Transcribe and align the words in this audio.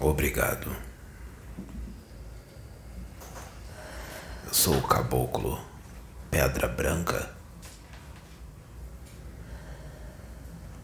Obrigado. 0.00 0.74
Eu 4.44 4.52
sou 4.52 4.76
o 4.76 4.82
caboclo 4.82 5.64
Pedra 6.30 6.66
Branca. 6.66 7.32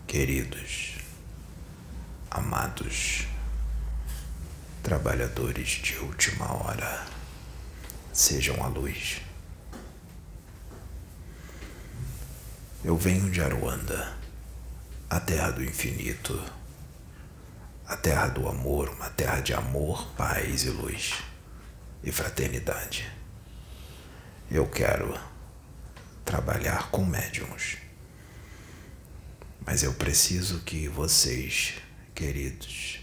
Queridos, 0.07 0.99
amados, 2.31 3.27
trabalhadores 4.83 5.69
de 5.69 5.97
última 5.99 6.53
hora, 6.53 7.05
sejam 8.13 8.63
a 8.63 8.69
luz. 8.69 9.21
Eu 12.85 12.97
venho 12.97 13.29
de 13.31 13.43
Aruanda, 13.43 14.17
a 15.09 15.19
terra 15.19 15.51
do 15.51 15.65
infinito, 15.65 16.41
a 17.91 17.97
terra 17.97 18.29
do 18.29 18.49
amor, 18.49 18.89
uma 18.91 19.11
terra 19.11 19.41
de 19.41 19.53
amor, 19.53 20.07
paz 20.13 20.63
e 20.63 20.71
luz 20.71 21.25
e 22.05 22.13
fraternidade. 22.13 23.11
Eu 24.49 24.69
quero 24.69 25.19
trabalhar 26.25 26.89
com 26.93 27.05
médiums, 27.05 27.79
mas 29.67 29.83
eu 29.83 29.93
preciso 29.95 30.61
que 30.61 30.87
vocês, 30.87 31.79
queridos, 32.15 33.01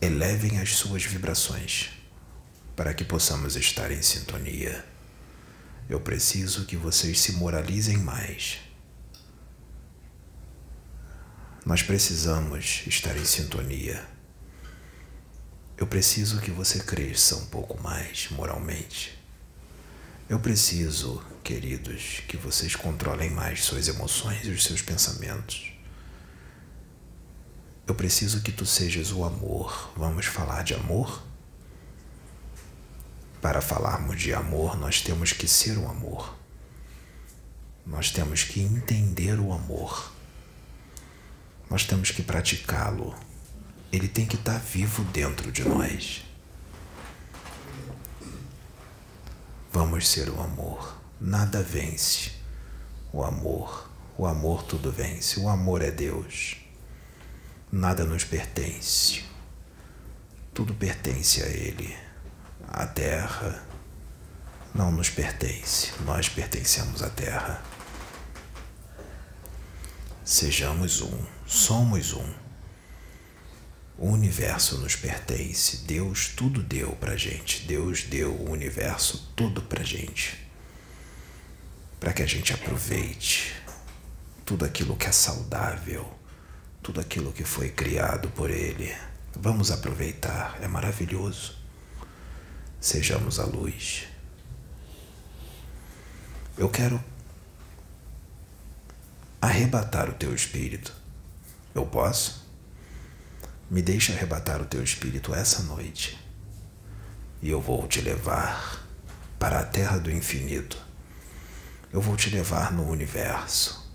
elevem 0.00 0.60
as 0.60 0.76
suas 0.76 1.02
vibrações 1.02 1.90
para 2.76 2.94
que 2.94 3.04
possamos 3.04 3.56
estar 3.56 3.90
em 3.90 4.00
sintonia. 4.00 4.86
Eu 5.90 5.98
preciso 5.98 6.66
que 6.66 6.76
vocês 6.76 7.18
se 7.18 7.32
moralizem 7.32 7.96
mais. 7.96 8.67
Nós 11.68 11.82
precisamos 11.82 12.82
estar 12.86 13.14
em 13.14 13.26
sintonia. 13.26 14.02
Eu 15.76 15.86
preciso 15.86 16.40
que 16.40 16.50
você 16.50 16.78
cresça 16.78 17.36
um 17.36 17.44
pouco 17.44 17.78
mais 17.82 18.30
moralmente. 18.30 19.22
Eu 20.30 20.40
preciso, 20.40 21.22
queridos, 21.44 22.22
que 22.26 22.38
vocês 22.38 22.74
controlem 22.74 23.28
mais 23.28 23.64
suas 23.64 23.86
emoções 23.86 24.46
e 24.46 24.50
os 24.50 24.64
seus 24.64 24.80
pensamentos. 24.80 25.70
Eu 27.86 27.94
preciso 27.94 28.40
que 28.40 28.50
tu 28.50 28.64
sejas 28.64 29.12
o 29.12 29.22
amor. 29.22 29.92
Vamos 29.94 30.24
falar 30.24 30.64
de 30.64 30.72
amor? 30.72 31.22
Para 33.42 33.60
falarmos 33.60 34.18
de 34.18 34.32
amor, 34.32 34.74
nós 34.74 35.02
temos 35.02 35.34
que 35.34 35.46
ser 35.46 35.76
o 35.76 35.86
amor. 35.86 36.34
Nós 37.84 38.10
temos 38.10 38.42
que 38.42 38.58
entender 38.62 39.38
o 39.38 39.52
amor. 39.52 40.16
Nós 41.70 41.84
temos 41.84 42.10
que 42.10 42.22
praticá-lo. 42.22 43.14
Ele 43.92 44.08
tem 44.08 44.26
que 44.26 44.36
estar 44.36 44.58
vivo 44.58 45.04
dentro 45.04 45.50
de 45.50 45.64
nós. 45.64 46.24
Vamos 49.72 50.08
ser 50.08 50.28
o 50.30 50.40
amor. 50.40 50.98
Nada 51.20 51.62
vence. 51.62 52.32
O 53.12 53.22
amor. 53.22 53.90
O 54.16 54.26
amor 54.26 54.62
tudo 54.62 54.90
vence. 54.90 55.40
O 55.40 55.48
amor 55.48 55.82
é 55.82 55.90
Deus. 55.90 56.56
Nada 57.70 58.04
nos 58.04 58.24
pertence. 58.24 59.24
Tudo 60.54 60.74
pertence 60.74 61.42
a 61.42 61.46
Ele. 61.46 61.96
A 62.66 62.86
terra 62.86 63.68
não 64.74 64.92
nos 64.92 65.10
pertence, 65.10 65.92
nós 66.04 66.28
pertencemos 66.28 67.02
à 67.02 67.08
terra. 67.08 67.62
Sejamos 70.30 71.00
um, 71.00 71.24
somos 71.46 72.12
um. 72.12 72.34
O 73.96 74.08
universo 74.08 74.76
nos 74.76 74.94
pertence, 74.94 75.86
Deus 75.86 76.28
tudo 76.28 76.62
deu 76.62 76.92
pra 76.96 77.16
gente, 77.16 77.62
Deus 77.62 78.02
deu 78.02 78.34
o 78.34 78.50
universo 78.50 79.32
tudo 79.34 79.62
pra 79.62 79.82
gente. 79.82 80.38
Para 81.98 82.12
que 82.12 82.22
a 82.22 82.26
gente 82.26 82.52
aproveite 82.52 83.54
tudo 84.44 84.66
aquilo 84.66 84.98
que 84.98 85.06
é 85.06 85.12
saudável, 85.12 86.06
tudo 86.82 87.00
aquilo 87.00 87.32
que 87.32 87.42
foi 87.42 87.70
criado 87.70 88.28
por 88.28 88.50
Ele. 88.50 88.94
Vamos 89.34 89.70
aproveitar, 89.70 90.58
é 90.60 90.68
maravilhoso. 90.68 91.56
Sejamos 92.78 93.40
a 93.40 93.46
luz. 93.46 94.06
Eu 96.58 96.68
quero 96.68 97.02
arrebatar 99.40 100.08
o 100.08 100.14
teu 100.14 100.34
espírito. 100.34 100.92
Eu 101.74 101.86
posso? 101.86 102.46
Me 103.70 103.82
deixa 103.82 104.12
arrebatar 104.12 104.60
o 104.60 104.64
teu 104.64 104.82
espírito 104.82 105.34
essa 105.34 105.62
noite. 105.62 106.18
E 107.40 107.50
eu 107.50 107.60
vou 107.60 107.86
te 107.86 108.00
levar 108.00 108.84
para 109.38 109.60
a 109.60 109.64
terra 109.64 109.98
do 109.98 110.10
infinito. 110.10 110.76
Eu 111.92 112.00
vou 112.00 112.16
te 112.16 112.30
levar 112.30 112.72
no 112.72 112.88
universo. 112.88 113.88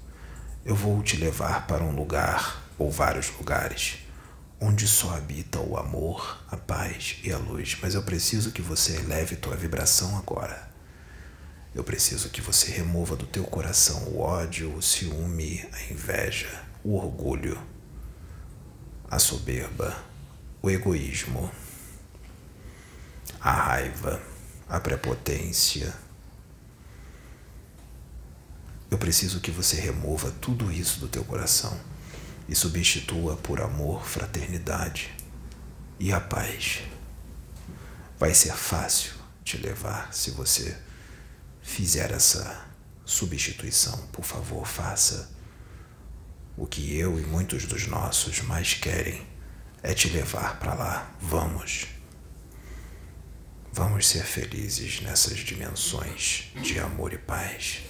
Eu 0.64 0.76
vou 0.76 1.02
te 1.04 1.18
levar 1.18 1.68
para 1.68 1.84
um 1.84 1.92
lugar 1.92 2.64
ou 2.78 2.90
vários 2.90 3.30
lugares 3.38 4.04
onde 4.64 4.88
só 4.88 5.18
habita 5.18 5.60
o 5.60 5.78
amor, 5.78 6.42
a 6.50 6.56
paz 6.56 7.18
e 7.22 7.34
a 7.34 7.38
luz. 7.38 7.78
Mas 7.82 7.96
eu 7.96 8.04
preciso 8.04 8.52
que 8.52 8.62
você 8.62 8.96
eleve 8.96 9.36
tua 9.36 9.58
vibração 9.58 10.18
agora. 10.18 10.73
Eu 11.76 11.84
preciso 11.84 12.30
que 12.30 12.40
você 12.40 12.72
remova 12.72 13.16
do 13.16 13.26
teu 13.26 13.44
coração 13.44 14.04
o 14.10 14.20
ódio, 14.20 14.76
o 14.76 14.82
ciúme, 14.82 15.68
a 15.72 15.92
inveja, 15.92 16.64
o 16.84 16.96
orgulho, 16.96 17.60
a 19.10 19.18
soberba, 19.18 19.98
o 20.62 20.70
egoísmo, 20.70 21.52
a 23.42 23.52
raiva, 23.52 24.22
a 24.70 24.80
prepotência. 24.80 25.92
Eu 28.92 29.00
preciso 29.00 29.40
que 29.40 29.50
você 29.50 29.76
remova 29.76 30.30
tudo 30.30 30.72
isso 30.72 31.00
do 31.00 31.08
teu 31.08 31.26
coração 31.26 31.76
e 32.48 32.54
substitua 32.54 33.36
por 33.38 33.60
amor, 33.60 34.06
fraternidade 34.06 35.12
e 36.00 36.14
a 36.14 36.20
paz. 36.20 36.84
Vai 38.20 38.36
ser 38.36 38.54
fácil 38.54 39.14
te 39.44 39.58
levar 39.58 40.14
se 40.14 40.30
você 40.30 40.78
fizer 41.64 42.12
essa 42.12 42.66
substituição. 43.04 43.98
Por 44.12 44.24
favor, 44.24 44.68
faça. 44.68 45.32
O 46.56 46.68
que 46.68 46.96
eu 46.96 47.20
e 47.20 47.24
muitos 47.24 47.66
dos 47.66 47.88
nossos 47.88 48.42
mais 48.42 48.76
querem 48.76 49.26
é 49.82 49.96
te 49.96 50.10
levar 50.10 50.60
para 50.60 50.76
lá. 50.76 51.12
Vamos. 51.20 51.88
Vamos 53.72 54.08
ser 54.08 54.24
felizes 54.24 55.02
nessas 55.02 55.40
dimensões 55.40 56.52
de 56.62 56.78
amor 56.78 57.12
e 57.12 57.18
paz. 57.18 57.82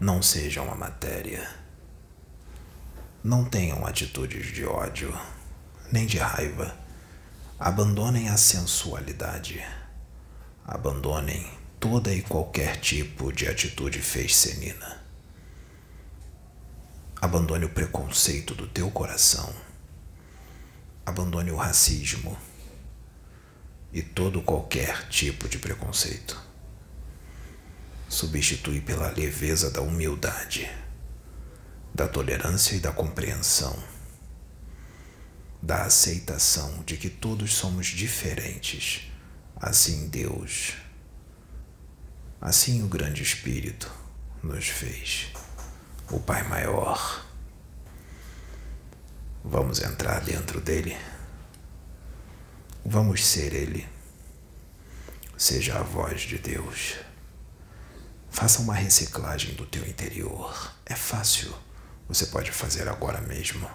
Não 0.00 0.20
sejam 0.20 0.68
a 0.72 0.74
matéria 0.74 1.62
não 3.24 3.42
tenham 3.42 3.86
atitudes 3.86 4.52
de 4.52 4.66
ódio, 4.66 5.18
nem 5.90 6.04
de 6.04 6.18
raiva. 6.18 6.76
Abandonem 7.58 8.28
a 8.28 8.36
sensualidade. 8.36 9.64
Abandonem 10.64 11.50
toda 11.78 12.12
e 12.12 12.22
qualquer 12.22 12.80
tipo 12.80 13.32
de 13.32 13.46
atitude 13.46 14.00
feixenina. 14.00 15.02
Abandone 17.20 17.66
o 17.66 17.70
preconceito 17.70 18.54
do 18.54 18.66
teu 18.66 18.90
coração. 18.90 19.54
Abandone 21.04 21.50
o 21.50 21.56
racismo 21.56 22.36
e 23.92 24.02
todo 24.02 24.42
qualquer 24.42 25.08
tipo 25.08 25.48
de 25.48 25.58
preconceito. 25.58 26.40
Substitui 28.08 28.80
pela 28.80 29.10
leveza 29.10 29.70
da 29.70 29.80
humildade 29.80 30.70
da 31.94 32.08
tolerância 32.08 32.74
e 32.74 32.80
da 32.80 32.90
compreensão, 32.90 33.80
da 35.62 35.84
aceitação 35.84 36.82
de 36.84 36.96
que 36.96 37.08
todos 37.08 37.54
somos 37.54 37.86
diferentes. 37.86 39.12
Assim 39.56 40.08
Deus, 40.08 40.74
assim 42.40 42.82
o 42.82 42.88
Grande 42.88 43.22
Espírito 43.22 43.90
nos 44.42 44.68
fez, 44.68 45.32
o 46.10 46.20
Pai 46.20 46.42
Maior. 46.48 47.24
Vamos 49.44 49.80
entrar 49.80 50.20
dentro 50.20 50.60
dele. 50.60 50.96
Vamos 52.84 53.24
ser 53.24 53.52
ele. 53.52 53.88
Seja 55.36 55.78
a 55.78 55.82
voz 55.82 56.22
de 56.22 56.38
Deus. 56.38 56.96
Faça 58.30 58.60
uma 58.60 58.74
reciclagem 58.74 59.54
do 59.54 59.64
teu 59.64 59.86
interior. 59.86 60.74
É 60.84 60.94
fácil. 60.94 61.54
Você 62.08 62.26
pode 62.26 62.50
fazer 62.50 62.88
agora 62.88 63.20
mesmo. 63.20 63.70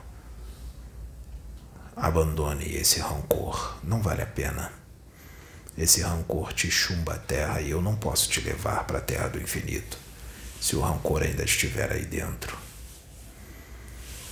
Abandone 1.96 2.66
esse 2.76 3.00
rancor, 3.00 3.78
não 3.84 4.02
vale 4.02 4.22
a 4.22 4.26
pena. 4.26 4.72
Esse 5.80 6.02
rancor 6.02 6.52
te 6.52 6.70
chumba 6.70 7.14
a 7.14 7.18
terra 7.18 7.62
e 7.62 7.72
eu 7.72 7.82
não 7.82 7.96
posso 7.96 8.28
te 8.30 8.42
levar 8.42 8.84
para 8.84 8.98
a 8.98 9.02
terra 9.02 9.30
do 9.30 9.42
infinito 9.42 9.98
se 10.60 10.76
o 10.76 10.82
rancor 10.82 11.24
ainda 11.24 11.46
estiver 11.46 11.90
aí 11.90 12.04
dentro. 12.04 12.58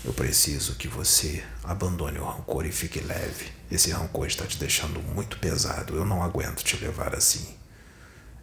Eu 0.04 0.12
preciso 0.12 0.76
que 0.76 0.90
você 0.90 1.42
abandone 1.64 2.20
o 2.20 2.26
rancor 2.26 2.66
e 2.66 2.72
fique 2.72 3.00
leve. 3.00 3.50
Esse 3.72 3.92
rancor 3.92 4.28
está 4.28 4.46
te 4.46 4.58
deixando 4.58 5.02
muito 5.02 5.40
pesado. 5.40 5.96
Eu 5.96 6.04
não 6.04 6.22
aguento 6.22 6.64
te 6.64 6.76
levar 6.76 7.16
assim. 7.16 7.58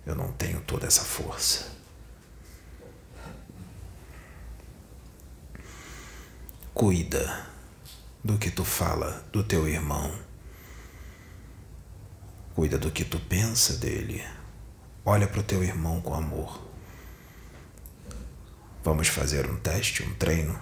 Eu 0.06 0.14
não 0.14 0.32
tenho 0.32 0.62
toda 0.62 0.86
essa 0.86 1.02
força. 1.02 1.66
Cuida 6.72 7.46
do 8.22 8.38
que 8.38 8.50
tu 8.50 8.64
fala 8.64 9.22
do 9.30 9.44
teu 9.44 9.68
irmão. 9.68 10.23
Cuida 12.54 12.78
do 12.78 12.90
que 12.90 13.04
tu 13.04 13.18
pensa 13.18 13.74
dele. 13.74 14.24
Olha 15.04 15.26
para 15.26 15.40
o 15.40 15.42
teu 15.42 15.62
irmão 15.64 16.00
com 16.00 16.14
amor. 16.14 16.62
Vamos 18.84 19.08
fazer 19.08 19.50
um 19.50 19.56
teste, 19.56 20.02
um 20.02 20.14
treino? 20.14 20.58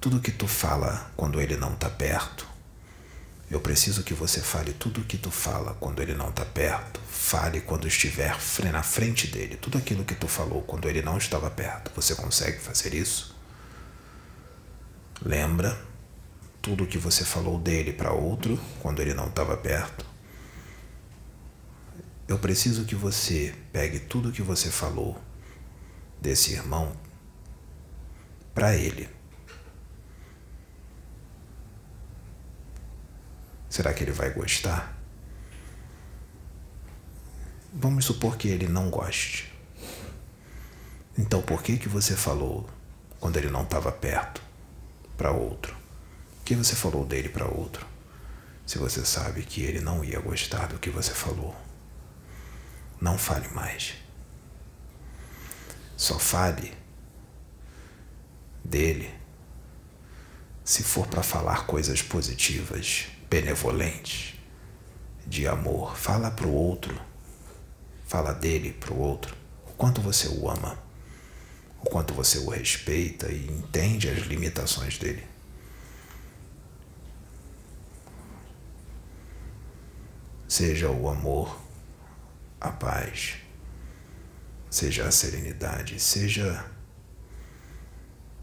Tudo 0.00 0.20
que 0.20 0.30
tu 0.30 0.46
fala 0.46 1.10
quando 1.16 1.40
ele 1.40 1.56
não 1.56 1.72
está 1.72 1.90
perto, 1.90 2.46
eu 3.50 3.60
preciso 3.60 4.02
que 4.02 4.14
você 4.14 4.40
fale 4.40 4.72
tudo 4.72 5.00
o 5.00 5.04
que 5.04 5.16
tu 5.16 5.30
fala 5.30 5.74
quando 5.80 6.02
ele 6.02 6.14
não 6.14 6.28
está 6.28 6.44
perto. 6.44 7.00
Fale 7.08 7.60
quando 7.60 7.86
estiver 7.88 8.36
na 8.72 8.82
frente 8.82 9.26
dele. 9.26 9.56
Tudo 9.56 9.78
aquilo 9.78 10.04
que 10.04 10.14
tu 10.14 10.26
falou 10.26 10.62
quando 10.62 10.88
ele 10.88 11.00
não 11.00 11.16
estava 11.16 11.50
perto. 11.50 11.90
Você 11.94 12.14
consegue 12.14 12.58
fazer 12.58 12.92
isso? 12.94 13.36
Lembra 15.24 15.76
tudo 16.60 16.84
o 16.84 16.86
que 16.86 16.98
você 16.98 17.24
falou 17.24 17.58
dele 17.58 17.92
para 17.92 18.12
outro 18.12 18.60
quando 18.80 19.00
ele 19.00 19.14
não 19.14 19.26
estava 19.26 19.56
perto? 19.56 20.15
Eu 22.28 22.38
preciso 22.38 22.84
que 22.84 22.94
você 22.96 23.54
pegue 23.72 24.00
tudo 24.00 24.30
o 24.30 24.32
que 24.32 24.42
você 24.42 24.68
falou 24.68 25.16
desse 26.20 26.52
irmão 26.52 26.96
para 28.52 28.74
ele. 28.74 29.08
Será 33.70 33.94
que 33.94 34.02
ele 34.02 34.10
vai 34.10 34.30
gostar? 34.30 34.96
Vamos 37.72 38.06
supor 38.06 38.36
que 38.36 38.48
ele 38.48 38.66
não 38.66 38.90
goste. 38.90 39.52
Então 41.16 41.40
por 41.42 41.62
que 41.62 41.78
que 41.78 41.88
você 41.88 42.16
falou 42.16 42.68
quando 43.20 43.36
ele 43.36 43.50
não 43.50 43.62
estava 43.62 43.92
perto 43.92 44.42
para 45.16 45.30
outro? 45.30 45.76
O 46.40 46.44
que 46.44 46.56
você 46.56 46.74
falou 46.74 47.04
dele 47.04 47.28
para 47.28 47.46
outro? 47.46 47.86
Se 48.66 48.78
você 48.78 49.04
sabe 49.04 49.42
que 49.42 49.62
ele 49.62 49.80
não 49.80 50.02
ia 50.02 50.18
gostar 50.18 50.66
do 50.66 50.78
que 50.78 50.90
você 50.90 51.12
falou, 51.12 51.54
não 53.00 53.18
fale 53.18 53.48
mais. 53.48 53.94
Só 55.96 56.18
fale 56.18 56.72
dele 58.64 59.10
se 60.64 60.82
for 60.82 61.06
para 61.06 61.22
falar 61.22 61.66
coisas 61.66 62.02
positivas 62.02 63.06
benevolente, 63.30 64.40
de 65.26 65.46
amor. 65.46 65.96
Fala 65.96 66.30
para 66.30 66.46
o 66.46 66.52
outro, 66.52 67.00
fala 68.06 68.32
dele 68.32 68.72
para 68.72 68.92
o 68.92 68.98
outro, 68.98 69.36
o 69.66 69.72
quanto 69.72 70.00
você 70.00 70.28
o 70.28 70.50
ama, 70.50 70.78
o 71.80 71.88
quanto 71.88 72.14
você 72.14 72.38
o 72.38 72.50
respeita 72.50 73.30
e 73.30 73.46
entende 73.46 74.08
as 74.08 74.18
limitações 74.26 74.98
dele. 74.98 75.24
Seja 80.48 80.90
o 80.90 81.08
amor, 81.08 81.58
a 82.66 82.72
paz, 82.72 83.36
seja 84.70 85.06
a 85.06 85.10
serenidade, 85.10 85.98
seja 86.00 86.64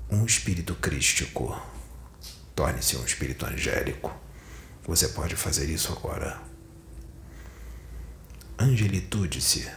um 0.09 0.25
espírito 0.25 0.75
crístico, 0.75 1.59
torne-se 2.55 2.97
um 2.97 3.05
espírito 3.05 3.45
angélico 3.45 4.23
você 4.85 5.07
pode 5.07 5.35
fazer 5.37 5.69
isso 5.69 5.93
agora. 5.93 6.37
Angelitude-se. 8.59 9.71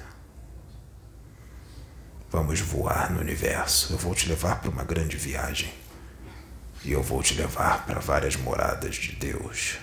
Vamos 2.29 2.59
voar 2.61 3.13
no 3.13 3.21
universo. 3.21 3.93
Eu 3.93 3.99
vou 3.99 4.17
te 4.17 4.29
levar 4.29 4.61
para 4.61 4.69
uma 4.69 4.83
grande 4.83 5.17
viagem. 5.17 5.73
E 6.85 6.91
eu 6.91 7.03
vou 7.05 7.23
te 7.23 7.35
levar 7.35 7.87
para 7.87 8.01
várias 8.01 8.35
moradas 8.35 8.97
de 8.97 9.13
Deus. 9.13 9.79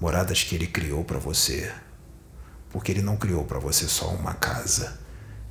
Moradas 0.00 0.44
que 0.44 0.54
Ele 0.54 0.68
criou 0.68 1.04
para 1.04 1.18
você. 1.18 1.74
Porque 2.72 2.90
Ele 2.90 3.02
não 3.02 3.16
criou 3.16 3.44
para 3.44 3.58
você 3.58 3.86
só 3.86 4.08
uma 4.08 4.34
casa. 4.34 4.98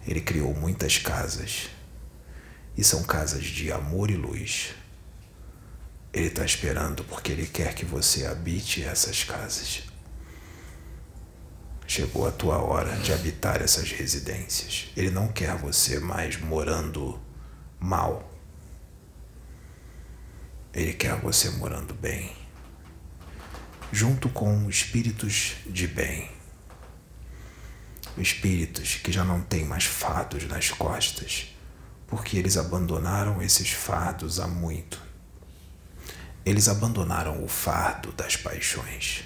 Ele 0.05 0.19
criou 0.19 0.53
muitas 0.53 0.97
casas. 0.97 1.69
E 2.75 2.83
são 2.83 3.03
casas 3.03 3.43
de 3.43 3.71
amor 3.71 4.09
e 4.09 4.15
luz. 4.15 4.73
Ele 6.13 6.27
está 6.27 6.43
esperando 6.43 7.05
porque 7.05 7.31
ele 7.31 7.47
quer 7.47 7.73
que 7.73 7.85
você 7.85 8.25
habite 8.25 8.83
essas 8.83 9.23
casas. 9.23 9.83
Chegou 11.87 12.27
a 12.27 12.31
tua 12.31 12.57
hora 12.57 12.95
de 12.97 13.13
habitar 13.13 13.61
essas 13.61 13.91
residências. 13.91 14.89
Ele 14.95 15.09
não 15.09 15.29
quer 15.29 15.55
você 15.57 15.99
mais 15.99 16.39
morando 16.39 17.19
mal. 17.79 18.29
Ele 20.73 20.93
quer 20.93 21.15
você 21.19 21.49
morando 21.49 21.93
bem, 21.93 22.33
junto 23.91 24.29
com 24.29 24.69
espíritos 24.69 25.55
de 25.67 25.85
bem. 25.85 26.31
Espíritos 28.17 28.95
que 28.95 29.11
já 29.11 29.23
não 29.23 29.41
têm 29.41 29.65
mais 29.65 29.85
fardos 29.85 30.47
nas 30.47 30.69
costas, 30.69 31.55
porque 32.07 32.37
eles 32.37 32.57
abandonaram 32.57 33.41
esses 33.41 33.71
fardos 33.71 34.39
há 34.39 34.47
muito 34.47 35.11
eles 36.43 36.67
abandonaram 36.67 37.43
o 37.43 37.47
fardo 37.47 38.11
das 38.13 38.35
paixões. 38.35 39.23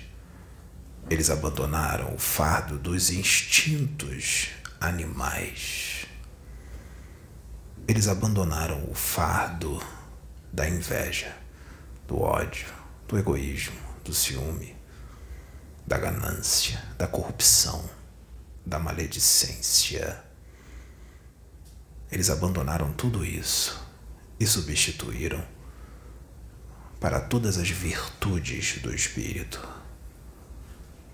Eles 1.09 1.29
abandonaram 1.29 2.13
o 2.13 2.17
fardo 2.17 2.77
dos 2.77 3.09
instintos 3.09 4.49
animais. 4.81 6.05
Eles 7.87 8.07
abandonaram 8.07 8.83
o 8.89 8.93
fardo 8.93 9.81
da 10.51 10.67
inveja, 10.67 11.33
do 12.07 12.19
ódio, 12.19 12.67
do 13.07 13.17
egoísmo, 13.17 13.79
do 14.03 14.13
ciúme, 14.13 14.75
da 15.85 15.97
ganância, 15.97 16.83
da 16.97 17.07
corrupção, 17.07 17.87
da 18.65 18.79
maledicência. 18.79 20.23
Eles 22.11 22.29
abandonaram 22.29 22.91
tudo 22.93 23.23
isso 23.23 23.79
e 24.39 24.45
substituíram 24.47 25.43
para 26.99 27.19
todas 27.21 27.57
as 27.57 27.69
virtudes 27.69 28.79
do 28.81 28.93
Espírito. 28.93 29.67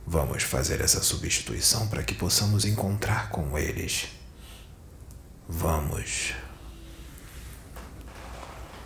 Vamos 0.05 0.43
fazer 0.43 0.81
essa 0.81 1.01
substituição 1.01 1.87
para 1.87 2.03
que 2.03 2.13
possamos 2.13 2.65
encontrar 2.65 3.29
com 3.29 3.57
eles. 3.57 4.09
Vamos. 5.47 6.33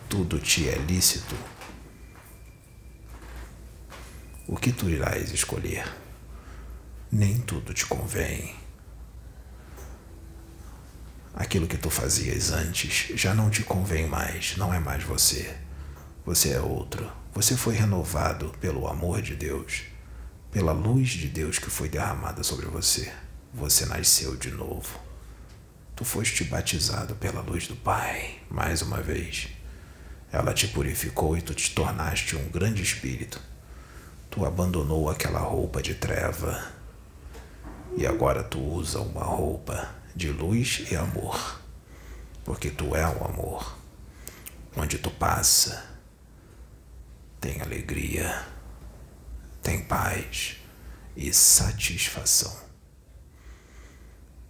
Tudo 0.09 0.39
te 0.39 0.67
é 0.67 0.77
lícito. 0.77 1.35
O 4.47 4.55
que 4.55 4.71
tu 4.71 4.89
irás 4.89 5.31
escolher? 5.31 6.04
Nem 7.17 7.37
tudo 7.37 7.73
te 7.73 7.85
convém. 7.85 8.53
Aquilo 11.33 11.65
que 11.65 11.77
tu 11.77 11.89
fazias 11.89 12.51
antes 12.51 13.17
já 13.17 13.33
não 13.33 13.49
te 13.49 13.63
convém 13.63 14.05
mais, 14.05 14.57
não 14.57 14.73
é 14.73 14.81
mais 14.81 15.01
você. 15.01 15.55
Você 16.25 16.49
é 16.49 16.59
outro. 16.59 17.09
Você 17.33 17.55
foi 17.55 17.73
renovado 17.73 18.53
pelo 18.59 18.85
amor 18.85 19.21
de 19.21 19.33
Deus, 19.33 19.83
pela 20.51 20.73
luz 20.73 21.07
de 21.07 21.29
Deus 21.29 21.57
que 21.57 21.69
foi 21.69 21.87
derramada 21.87 22.43
sobre 22.43 22.65
você. 22.65 23.09
Você 23.53 23.85
nasceu 23.85 24.35
de 24.35 24.51
novo. 24.51 24.99
Tu 25.95 26.03
foste 26.03 26.43
batizado 26.43 27.15
pela 27.15 27.39
luz 27.39 27.65
do 27.65 27.77
Pai, 27.77 28.39
mais 28.51 28.81
uma 28.81 29.01
vez. 29.01 29.47
Ela 30.33 30.53
te 30.53 30.67
purificou 30.67 31.37
e 31.37 31.41
tu 31.41 31.53
te 31.53 31.73
tornaste 31.73 32.35
um 32.35 32.49
grande 32.49 32.83
espírito. 32.83 33.39
Tu 34.29 34.45
abandonou 34.45 35.09
aquela 35.09 35.39
roupa 35.39 35.81
de 35.81 35.95
treva 35.95 36.74
e 37.97 38.05
agora 38.05 38.43
tu 38.43 38.59
usa 38.59 38.99
uma 38.99 39.23
roupa 39.23 39.95
de 40.15 40.31
luz 40.31 40.85
e 40.91 40.95
amor, 40.95 41.61
porque 42.43 42.69
tu 42.69 42.95
é 42.95 43.07
o 43.07 43.25
amor. 43.25 43.77
Onde 44.75 44.97
tu 44.97 45.09
passa, 45.11 45.85
tem 47.39 47.61
alegria, 47.61 48.45
tem 49.61 49.83
paz 49.83 50.57
e 51.15 51.33
satisfação. 51.33 52.55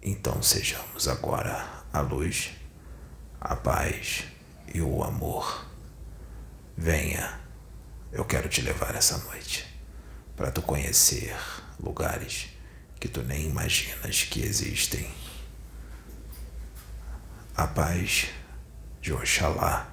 Então 0.02 0.42
sejamos 0.42 1.06
agora 1.08 1.84
a 1.92 2.00
luz, 2.00 2.50
a 3.40 3.54
paz 3.54 4.24
e 4.74 4.80
o 4.80 5.02
amor. 5.04 5.66
Venha, 6.76 7.40
eu 8.12 8.24
quero 8.24 8.48
te 8.48 8.60
levar 8.60 8.94
essa 8.94 9.18
noite 9.18 9.66
para 10.36 10.50
tu 10.50 10.60
conhecer 10.60 11.36
lugares 11.80 12.55
que 12.98 13.08
tu 13.08 13.22
nem 13.22 13.46
imaginas 13.46 14.24
que 14.24 14.42
existem. 14.42 15.10
A 17.56 17.66
paz 17.66 18.28
de 19.00 19.12
Oxalá 19.12 19.92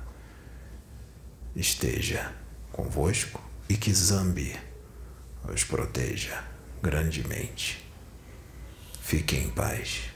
esteja 1.55 2.33
convosco 2.71 3.41
e 3.69 3.77
que 3.77 3.93
Zambi 3.93 4.59
os 5.43 5.63
proteja 5.63 6.43
grandemente. 6.81 7.83
Fiquem 9.01 9.45
em 9.45 9.49
paz. 9.49 10.12